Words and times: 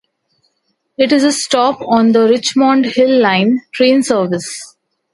It 0.97 1.11
is 1.11 1.23
a 1.23 1.31
stop 1.31 1.79
on 1.85 2.11
the 2.11 2.27
Richmond 2.27 2.87
Hill 2.87 3.21
line 3.21 3.61
train 3.71 4.01
service. 4.01 4.75